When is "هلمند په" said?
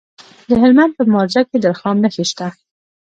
0.61-1.03